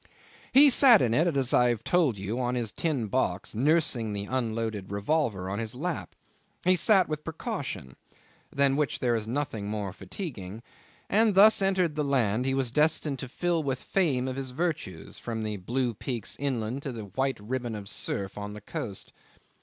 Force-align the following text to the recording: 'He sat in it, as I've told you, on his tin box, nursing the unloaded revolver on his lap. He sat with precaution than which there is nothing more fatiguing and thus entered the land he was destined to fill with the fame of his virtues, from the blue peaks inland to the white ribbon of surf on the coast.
'He 0.51 0.71
sat 0.71 0.99
in 0.99 1.13
it, 1.13 1.37
as 1.37 1.53
I've 1.53 1.83
told 1.83 2.17
you, 2.17 2.39
on 2.39 2.55
his 2.55 2.71
tin 2.71 3.05
box, 3.05 3.53
nursing 3.53 4.13
the 4.13 4.23
unloaded 4.25 4.89
revolver 4.91 5.47
on 5.47 5.59
his 5.59 5.75
lap. 5.75 6.15
He 6.65 6.75
sat 6.75 7.07
with 7.07 7.23
precaution 7.23 7.95
than 8.51 8.75
which 8.75 8.97
there 8.97 9.13
is 9.13 9.27
nothing 9.27 9.67
more 9.67 9.93
fatiguing 9.93 10.63
and 11.07 11.35
thus 11.35 11.61
entered 11.61 11.93
the 11.95 12.03
land 12.03 12.45
he 12.47 12.55
was 12.55 12.71
destined 12.71 13.19
to 13.19 13.29
fill 13.29 13.61
with 13.61 13.77
the 13.77 13.85
fame 13.85 14.27
of 14.27 14.37
his 14.37 14.49
virtues, 14.49 15.19
from 15.19 15.43
the 15.43 15.57
blue 15.57 15.93
peaks 15.93 16.35
inland 16.39 16.81
to 16.81 16.91
the 16.91 17.03
white 17.05 17.39
ribbon 17.39 17.75
of 17.75 17.87
surf 17.87 18.39
on 18.39 18.53
the 18.53 18.61
coast. 18.61 19.13